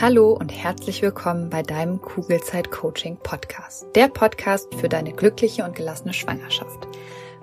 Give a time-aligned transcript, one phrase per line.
[0.00, 3.86] Hallo und herzlich willkommen bei deinem Kugelzeit Coaching Podcast.
[3.94, 6.88] Der Podcast für deine glückliche und gelassene Schwangerschaft.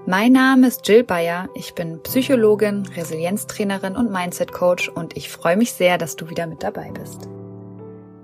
[0.05, 1.47] Mein Name ist Jill Bayer.
[1.53, 6.47] Ich bin Psychologin, Resilienztrainerin und Mindset Coach und ich freue mich sehr, dass du wieder
[6.47, 7.29] mit dabei bist.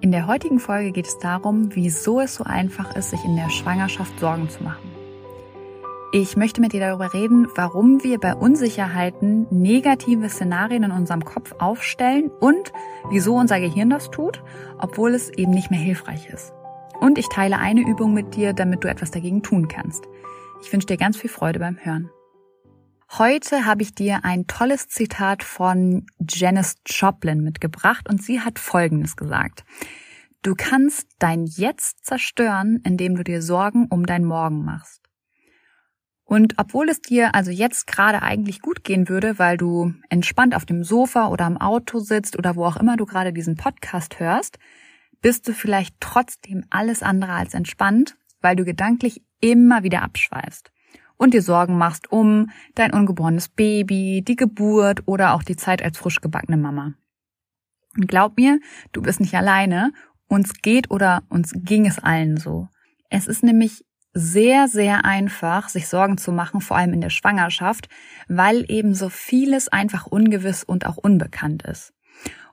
[0.01, 3.49] In der heutigen Folge geht es darum, wieso es so einfach ist, sich in der
[3.49, 4.94] Schwangerschaft Sorgen zu machen.
[6.17, 11.53] Ich möchte mit dir darüber reden, warum wir bei Unsicherheiten negative Szenarien in unserem Kopf
[11.59, 12.71] aufstellen und
[13.09, 14.41] wieso unser Gehirn das tut,
[14.77, 16.53] obwohl es eben nicht mehr hilfreich ist.
[17.01, 20.05] Und ich teile eine Übung mit dir, damit du etwas dagegen tun kannst.
[20.61, 22.09] Ich wünsche dir ganz viel Freude beim Hören.
[23.17, 29.17] Heute habe ich dir ein tolles Zitat von Janis Joplin mitgebracht und sie hat Folgendes
[29.17, 29.65] gesagt.
[30.43, 35.04] Du kannst dein Jetzt zerstören, indem du dir Sorgen um dein Morgen machst.
[36.25, 40.65] Und obwohl es dir also jetzt gerade eigentlich gut gehen würde, weil du entspannt auf
[40.65, 44.57] dem Sofa oder im Auto sitzt oder wo auch immer du gerade diesen Podcast hörst,
[45.21, 50.71] bist du vielleicht trotzdem alles andere als entspannt, weil du gedanklich immer wieder abschweifst
[51.17, 55.97] und dir Sorgen machst um dein ungeborenes Baby, die Geburt oder auch die Zeit als
[55.97, 56.93] frisch gebackene Mama.
[57.95, 58.59] Und glaub mir,
[58.91, 59.93] du bist nicht alleine.
[60.27, 62.67] Uns geht oder uns ging es allen so.
[63.09, 63.84] Es ist nämlich
[64.15, 67.89] sehr, sehr einfach, sich Sorgen zu machen, vor allem in der Schwangerschaft,
[68.27, 71.93] weil eben so vieles einfach ungewiss und auch unbekannt ist.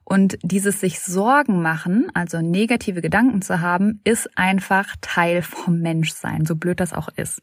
[0.04, 6.44] Und dieses sich Sorgen machen, also negative Gedanken zu haben, ist einfach Teil vom Menschsein,
[6.44, 7.40] so blöd das auch ist.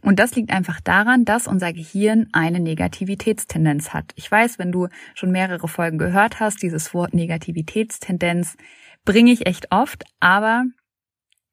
[0.00, 4.12] Und das liegt einfach daran, dass unser Gehirn eine Negativitätstendenz hat.
[4.14, 8.56] Ich weiß, wenn du schon mehrere Folgen gehört hast, dieses Wort Negativitätstendenz
[9.04, 10.64] bringe ich echt oft, aber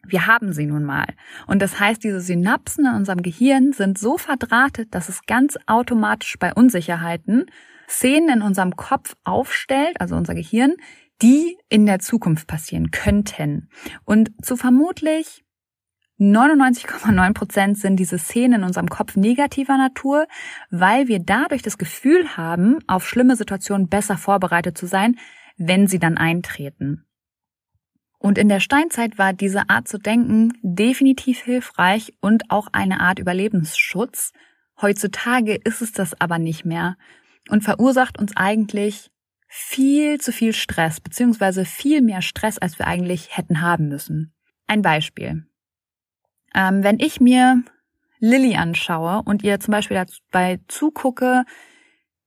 [0.08, 1.08] wir haben sie nun mal.
[1.48, 6.38] Und das heißt, diese Synapsen in unserem Gehirn sind so verdrahtet, dass es ganz automatisch
[6.40, 7.46] bei Unsicherheiten
[7.90, 10.76] Szenen in unserem Kopf aufstellt, also unser Gehirn,
[11.22, 13.70] die in der Zukunft passieren könnten.
[14.06, 15.44] Und zu vermutlich
[16.20, 20.28] 99,9 Prozent sind diese Szenen in unserem Kopf negativer Natur,
[20.72, 25.16] weil wir dadurch das Gefühl haben, auf schlimme Situationen besser vorbereitet zu sein,
[25.58, 27.07] wenn sie dann eintreten.
[28.20, 33.20] Und in der Steinzeit war diese Art zu denken definitiv hilfreich und auch eine Art
[33.20, 34.34] Überlebensschutz.
[34.82, 36.98] Heutzutage ist es das aber nicht mehr
[37.50, 39.10] und verursacht uns eigentlich
[39.48, 44.34] viel zu viel Stress, beziehungsweise viel mehr Stress, als wir eigentlich hätten haben müssen.
[44.68, 45.46] Ein Beispiel.
[46.54, 47.64] Ähm, wenn ich mir
[48.20, 51.46] Lilly anschaue und ihr zum Beispiel dabei zugucke,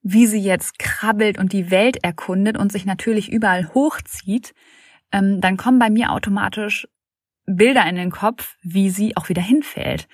[0.03, 4.55] wie sie jetzt krabbelt und die Welt erkundet und sich natürlich überall hochzieht,
[5.13, 6.89] ähm, dann kommen bei mir automatisch
[7.47, 10.09] Bilder in den Kopf, wie sie auch wieder hinfällt.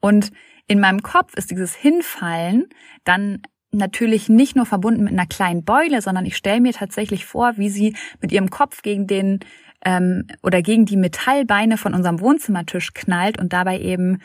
[0.00, 0.32] Und
[0.66, 2.68] in meinem Kopf ist dieses Hinfallen
[3.04, 3.42] dann
[3.72, 7.70] natürlich nicht nur verbunden mit einer kleinen Beule, sondern ich stelle mir tatsächlich vor, wie
[7.70, 9.40] sie mit ihrem Kopf gegen den
[9.84, 14.18] ähm, oder gegen die Metallbeine von unserem Wohnzimmertisch knallt und dabei eben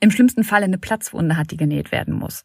[0.00, 2.44] im schlimmsten Falle eine Platzwunde hat, die genäht werden muss.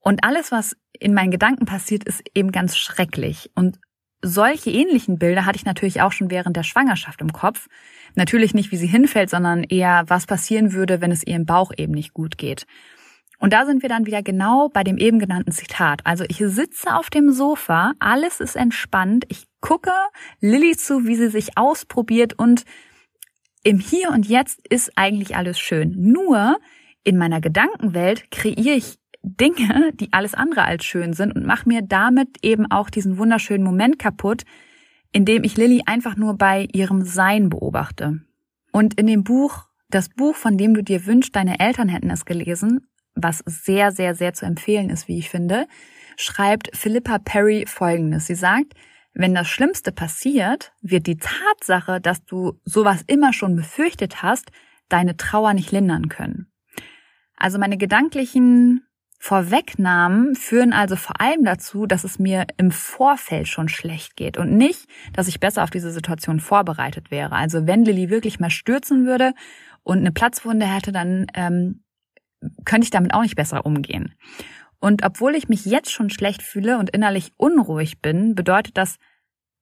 [0.00, 3.50] Und alles, was in meinen Gedanken passiert, ist eben ganz schrecklich.
[3.54, 3.78] Und
[4.24, 7.68] solche ähnlichen Bilder hatte ich natürlich auch schon während der Schwangerschaft im Kopf.
[8.14, 11.72] Natürlich nicht, wie sie hinfällt, sondern eher, was passieren würde, wenn es ihr im Bauch
[11.76, 12.66] eben nicht gut geht.
[13.38, 16.00] Und da sind wir dann wieder genau bei dem eben genannten Zitat.
[16.04, 19.92] Also ich sitze auf dem Sofa, alles ist entspannt, ich gucke
[20.40, 22.64] Lilly zu, wie sie sich ausprobiert und
[23.62, 25.94] im Hier und Jetzt ist eigentlich alles schön.
[25.96, 26.58] Nur
[27.02, 31.82] in meiner Gedankenwelt kreiere ich Dinge, die alles andere als schön sind und mache mir
[31.82, 34.44] damit eben auch diesen wunderschönen Moment kaputt,
[35.12, 38.20] in dem ich Lilly einfach nur bei ihrem Sein beobachte.
[38.72, 42.24] Und in dem Buch, das Buch, von dem du dir wünschst, deine Eltern hätten es
[42.24, 45.66] gelesen, was sehr, sehr, sehr zu empfehlen ist, wie ich finde,
[46.16, 48.26] schreibt Philippa Perry Folgendes.
[48.26, 48.74] Sie sagt,
[49.14, 54.50] wenn das Schlimmste passiert, wird die Tatsache, dass du sowas immer schon befürchtet hast,
[54.88, 56.48] deine Trauer nicht lindern können.
[57.36, 58.84] Also meine gedanklichen
[59.26, 64.54] Vorwegnahmen führen also vor allem dazu, dass es mir im Vorfeld schon schlecht geht und
[64.54, 67.32] nicht, dass ich besser auf diese Situation vorbereitet wäre.
[67.32, 69.32] Also wenn Lilly wirklich mal stürzen würde
[69.82, 71.84] und eine Platzwunde hätte, dann ähm,
[72.66, 74.14] könnte ich damit auch nicht besser umgehen.
[74.78, 78.98] Und obwohl ich mich jetzt schon schlecht fühle und innerlich unruhig bin, bedeutet das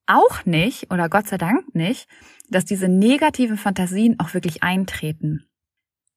[0.08, 2.08] auch nicht, oder Gott sei Dank nicht,
[2.48, 5.46] dass diese negativen Fantasien auch wirklich eintreten.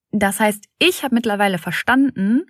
[0.09, 2.47] Das heißt, ich habe mittlerweile verstanden,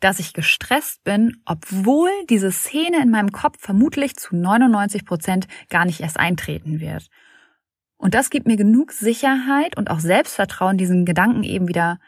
[0.00, 5.84] dass ich gestresst bin, obwohl diese Szene in meinem Kopf vermutlich zu 99 Prozent gar
[5.84, 7.08] nicht erst eintreten wird.
[7.96, 11.98] Und das gibt mir genug Sicherheit und auch Selbstvertrauen, diesen Gedanken eben wieder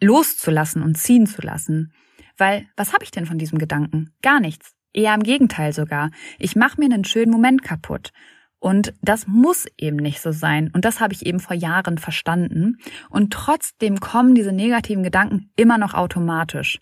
[0.00, 1.92] loszulassen und ziehen zu lassen.
[2.36, 4.12] Weil, was habe ich denn von diesem Gedanken?
[4.22, 4.74] Gar nichts.
[4.92, 6.10] Eher im Gegenteil sogar.
[6.38, 8.12] Ich mache mir einen schönen Moment kaputt.
[8.58, 10.70] Und das muss eben nicht so sein.
[10.72, 12.78] Und das habe ich eben vor Jahren verstanden.
[13.10, 16.80] Und trotzdem kommen diese negativen Gedanken immer noch automatisch.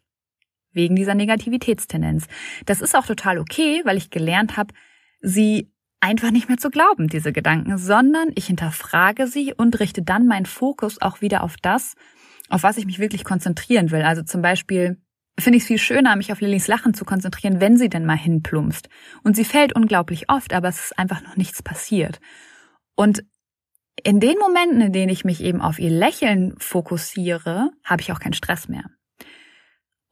[0.75, 2.27] Wegen dieser Negativitätstendenz.
[2.67, 4.75] Das ist auch total okay, weil ich gelernt habe,
[5.21, 10.27] sie einfach nicht mehr zu glauben, diese Gedanken, sondern ich hinterfrage sie und richte dann
[10.27, 11.95] meinen Fokus auch wieder auf das,
[12.51, 14.03] auf was ich mich wirklich konzentrieren will.
[14.03, 14.99] Also zum Beispiel
[15.39, 18.19] finde ich es viel schöner, mich auf Lillys Lachen zu konzentrieren, wenn sie denn mal
[18.19, 18.89] hinplumpst.
[19.23, 22.21] Und sie fällt unglaublich oft, aber es ist einfach noch nichts passiert.
[22.95, 23.25] Und
[24.03, 28.21] in den Momenten, in denen ich mich eben auf ihr Lächeln fokussiere, habe ich auch
[28.21, 28.85] keinen Stress mehr.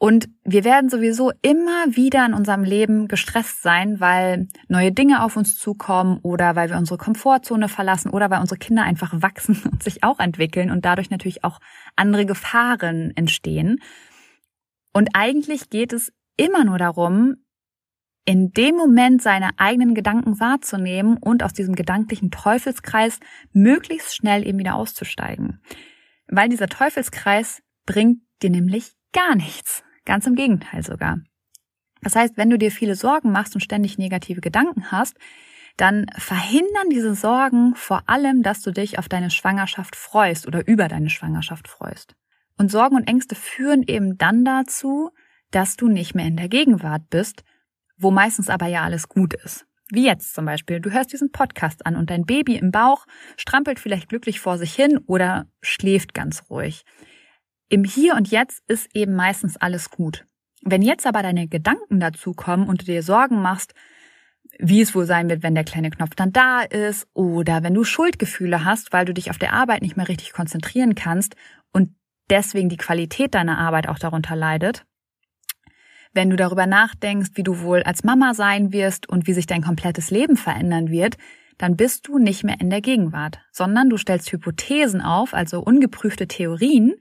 [0.02, 5.36] Und wir werden sowieso immer wieder in unserem Leben gestresst sein, weil neue Dinge auf
[5.36, 9.80] uns zukommen oder weil wir unsere Komfortzone verlassen oder weil unsere Kinder einfach wachsen und
[9.80, 11.60] sich auch entwickeln und dadurch natürlich auch
[11.94, 13.78] andere Gefahren entstehen.
[14.92, 17.36] Und eigentlich geht es immer nur darum,
[18.24, 23.20] in dem Moment seine eigenen Gedanken wahrzunehmen und aus diesem gedanklichen Teufelskreis
[23.52, 25.62] möglichst schnell eben wieder auszusteigen.
[26.26, 29.84] Weil dieser Teufelskreis bringt dir nämlich gar nichts.
[30.04, 31.18] Ganz im Gegenteil sogar.
[32.02, 35.16] Das heißt, wenn du dir viele Sorgen machst und ständig negative Gedanken hast,
[35.76, 40.88] dann verhindern diese Sorgen vor allem, dass du dich auf deine Schwangerschaft freust oder über
[40.88, 42.14] deine Schwangerschaft freust.
[42.58, 45.10] Und Sorgen und Ängste führen eben dann dazu,
[45.50, 47.44] dass du nicht mehr in der Gegenwart bist,
[47.96, 49.66] wo meistens aber ja alles gut ist.
[49.90, 53.06] Wie jetzt zum Beispiel, du hörst diesen Podcast an und dein Baby im Bauch
[53.36, 56.84] strampelt vielleicht glücklich vor sich hin oder schläft ganz ruhig.
[57.72, 60.26] Im Hier und Jetzt ist eben meistens alles gut.
[60.60, 63.72] Wenn jetzt aber deine Gedanken dazu kommen und du dir Sorgen machst,
[64.58, 67.82] wie es wohl sein wird, wenn der kleine Knopf dann da ist oder wenn du
[67.82, 71.34] Schuldgefühle hast, weil du dich auf der Arbeit nicht mehr richtig konzentrieren kannst
[71.72, 71.94] und
[72.28, 74.84] deswegen die Qualität deiner Arbeit auch darunter leidet,
[76.12, 79.62] wenn du darüber nachdenkst, wie du wohl als Mama sein wirst und wie sich dein
[79.62, 81.16] komplettes Leben verändern wird,
[81.56, 86.28] dann bist du nicht mehr in der Gegenwart, sondern du stellst Hypothesen auf, also ungeprüfte
[86.28, 86.96] Theorien,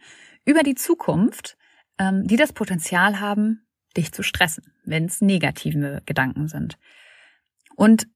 [0.45, 1.57] über die Zukunft,
[1.97, 3.65] ähm, die das Potenzial haben,
[3.97, 6.77] dich zu stressen, wenn es negative Gedanken sind.
[7.75, 8.07] Und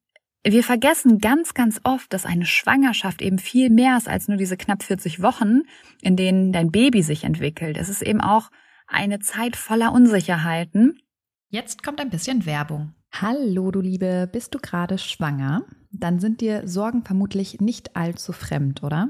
[0.43, 4.57] wir vergessen ganz, ganz oft, dass eine Schwangerschaft eben viel mehr ist als nur diese
[4.57, 5.61] knapp 40 Wochen,
[6.01, 7.77] in denen dein Baby sich entwickelt.
[7.77, 8.51] Es ist eben auch
[8.87, 11.01] eine Zeit voller Unsicherheiten.
[11.49, 12.93] Jetzt kommt ein bisschen Werbung.
[13.11, 15.63] Hallo, du Liebe, bist du gerade schwanger?
[15.91, 19.09] Dann sind dir Sorgen vermutlich nicht allzu fremd, oder?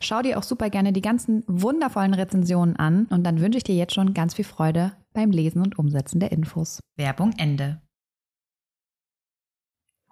[0.00, 3.74] Schau dir auch super gerne die ganzen wundervollen Rezensionen an und dann wünsche ich dir
[3.74, 6.80] jetzt schon ganz viel Freude beim Lesen und Umsetzen der Infos.
[6.96, 7.80] Werbung Ende.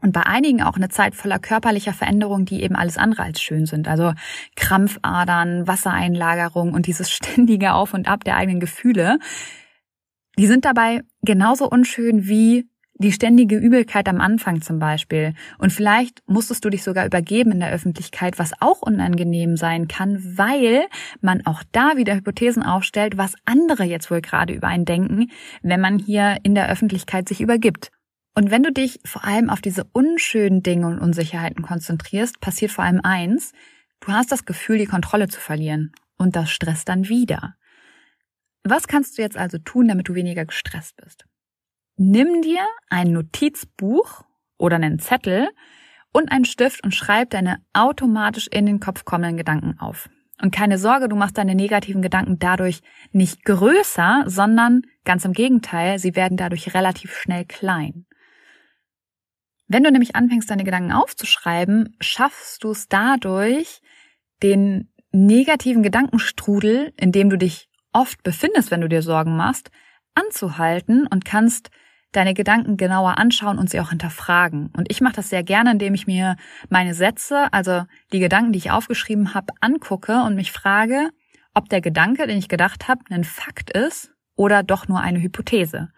[0.02, 3.66] Und bei einigen auch eine Zeit voller körperlicher Veränderungen, die eben alles andere als schön
[3.66, 3.86] sind.
[3.86, 4.12] Also
[4.56, 9.18] Krampfadern, Wassereinlagerung und dieses ständige Auf und Ab der eigenen Gefühle.
[10.38, 12.68] Die sind dabei genauso unschön wie
[13.02, 15.34] die ständige Übelkeit am Anfang zum Beispiel.
[15.58, 20.18] Und vielleicht musstest du dich sogar übergeben in der Öffentlichkeit, was auch unangenehm sein kann,
[20.38, 20.86] weil
[21.20, 25.30] man auch da wieder Hypothesen aufstellt, was andere jetzt wohl gerade über einen denken,
[25.62, 27.90] wenn man hier in der Öffentlichkeit sich übergibt.
[28.34, 32.84] Und wenn du dich vor allem auf diese unschönen Dinge und Unsicherheiten konzentrierst, passiert vor
[32.84, 33.52] allem eins,
[34.00, 37.56] du hast das Gefühl, die Kontrolle zu verlieren und das stresst dann wieder.
[38.64, 41.26] Was kannst du jetzt also tun, damit du weniger gestresst bist?
[42.04, 44.24] Nimm dir ein Notizbuch
[44.58, 45.48] oder einen Zettel
[46.12, 50.10] und einen Stift und schreib deine automatisch in den Kopf kommenden Gedanken auf.
[50.42, 52.80] Und keine Sorge, du machst deine negativen Gedanken dadurch
[53.12, 58.04] nicht größer, sondern ganz im Gegenteil, sie werden dadurch relativ schnell klein.
[59.68, 63.80] Wenn du nämlich anfängst, deine Gedanken aufzuschreiben, schaffst du es dadurch,
[64.42, 69.70] den negativen Gedankenstrudel, in dem du dich oft befindest, wenn du dir Sorgen machst,
[70.16, 71.70] anzuhalten und kannst
[72.12, 74.70] deine Gedanken genauer anschauen und sie auch hinterfragen.
[74.76, 76.36] Und ich mache das sehr gerne, indem ich mir
[76.68, 81.10] meine Sätze, also die Gedanken, die ich aufgeschrieben habe, angucke und mich frage,
[81.54, 85.90] ob der Gedanke, den ich gedacht habe, ein Fakt ist oder doch nur eine Hypothese.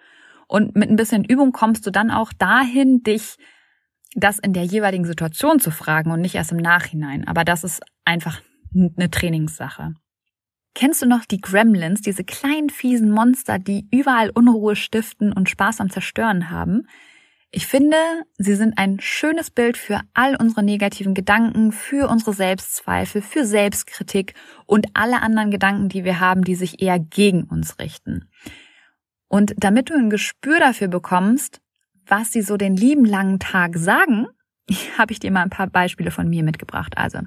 [0.47, 3.37] Und mit ein bisschen Übung kommst du dann auch dahin, dich
[4.15, 7.27] das in der jeweiligen Situation zu fragen und nicht erst im Nachhinein.
[7.27, 8.41] Aber das ist einfach
[8.75, 9.95] eine Trainingssache.
[10.75, 15.81] Kennst du noch die Gremlins, diese kleinen fiesen Monster, die überall Unruhe stiften und Spaß
[15.81, 16.89] am Zerstören haben?
[17.53, 17.97] Ich finde,
[18.37, 24.35] sie sind ein schönes Bild für all unsere negativen Gedanken, für unsere Selbstzweifel, für Selbstkritik
[24.67, 28.29] und alle anderen Gedanken, die wir haben, die sich eher gegen uns richten.
[29.29, 31.61] Und damit du ein Gespür dafür bekommst,
[32.05, 34.27] was sie so den lieben langen Tag sagen,
[34.99, 36.99] habe ich dir mal ein paar Beispiele von mir mitgebracht.
[36.99, 37.21] Also,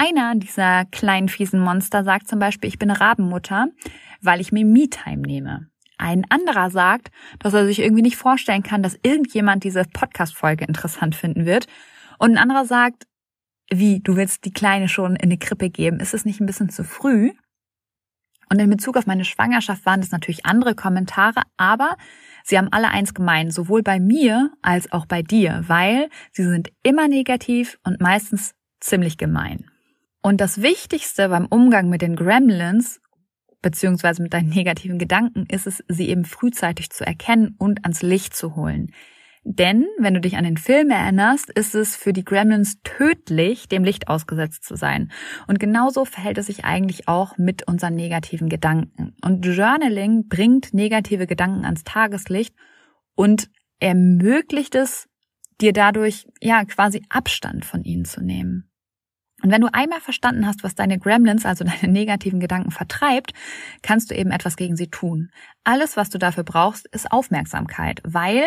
[0.00, 3.68] einer dieser kleinen fiesen Monster sagt zum Beispiel, ich bin Rabenmutter,
[4.22, 5.68] weil ich mir Me-Time nehme.
[5.98, 11.14] Ein anderer sagt, dass er sich irgendwie nicht vorstellen kann, dass irgendjemand diese Podcast-Folge interessant
[11.14, 11.66] finden wird.
[12.18, 13.06] Und ein anderer sagt,
[13.70, 16.00] wie, du willst die Kleine schon in eine Krippe geben?
[16.00, 17.32] Ist es nicht ein bisschen zu früh?
[18.48, 21.96] Und in Bezug auf meine Schwangerschaft waren das natürlich andere Kommentare, aber
[22.42, 26.72] sie haben alle eins gemein, sowohl bei mir als auch bei dir, weil sie sind
[26.82, 29.69] immer negativ und meistens ziemlich gemein.
[30.22, 33.00] Und das Wichtigste beim Umgang mit den Gremlins
[33.62, 38.34] beziehungsweise mit deinen negativen Gedanken ist es, sie eben frühzeitig zu erkennen und ans Licht
[38.34, 38.92] zu holen.
[39.42, 43.84] Denn, wenn du dich an den Film erinnerst, ist es für die Gremlins tödlich, dem
[43.84, 45.10] Licht ausgesetzt zu sein.
[45.46, 49.16] Und genauso verhält es sich eigentlich auch mit unseren negativen Gedanken.
[49.22, 52.54] Und Journaling bringt negative Gedanken ans Tageslicht
[53.14, 53.48] und
[53.78, 55.08] ermöglicht es,
[55.62, 58.69] dir dadurch, ja, quasi Abstand von ihnen zu nehmen.
[59.42, 63.32] Und wenn du einmal verstanden hast, was deine Gremlins, also deine negativen Gedanken vertreibt,
[63.82, 65.30] kannst du eben etwas gegen sie tun.
[65.64, 68.44] Alles, was du dafür brauchst, ist Aufmerksamkeit, weil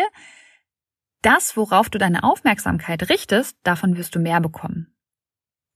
[1.22, 4.94] das, worauf du deine Aufmerksamkeit richtest, davon wirst du mehr bekommen.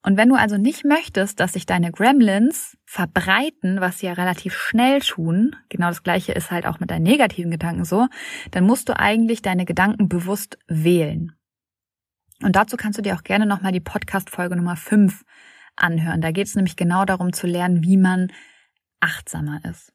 [0.02, 4.54] Und wenn du also nicht möchtest, dass sich deine Gremlins verbreiten, was sie ja relativ
[4.54, 8.06] schnell tun, genau das gleiche ist halt auch mit deinen negativen Gedanken so,
[8.52, 11.37] dann musst du eigentlich deine Gedanken bewusst wählen.
[12.42, 15.24] Und dazu kannst du dir auch gerne nochmal die Podcast-Folge Nummer 5
[15.76, 16.20] anhören.
[16.20, 18.32] Da geht es nämlich genau darum zu lernen, wie man
[19.00, 19.92] achtsamer ist.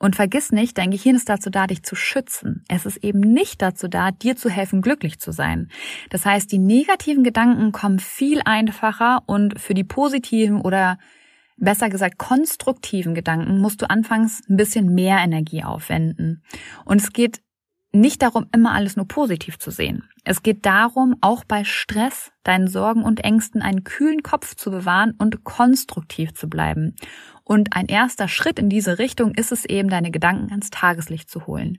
[0.00, 2.64] Und vergiss nicht, dein Gehirn ist dazu da, dich zu schützen.
[2.68, 5.70] Es ist eben nicht dazu da, dir zu helfen, glücklich zu sein.
[6.10, 10.98] Das heißt, die negativen Gedanken kommen viel einfacher und für die positiven oder
[11.56, 16.44] besser gesagt konstruktiven Gedanken musst du anfangs ein bisschen mehr Energie aufwenden.
[16.84, 17.40] Und es geht
[17.92, 20.04] nicht darum, immer alles nur positiv zu sehen.
[20.24, 25.14] Es geht darum, auch bei Stress, deinen Sorgen und Ängsten einen kühlen Kopf zu bewahren
[25.18, 26.96] und konstruktiv zu bleiben.
[27.44, 31.46] Und ein erster Schritt in diese Richtung ist es eben, deine Gedanken ans Tageslicht zu
[31.46, 31.78] holen.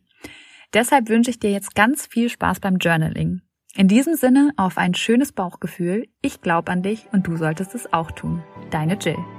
[0.74, 3.42] Deshalb wünsche ich dir jetzt ganz viel Spaß beim Journaling.
[3.76, 6.08] In diesem Sinne auf ein schönes Bauchgefühl.
[6.22, 8.44] Ich glaube an dich und du solltest es auch tun.
[8.72, 9.39] Deine Jill.